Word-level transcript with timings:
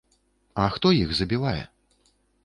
А 0.61 0.63
хто 0.75 0.87
іх 1.01 1.13
забівае? 1.19 1.59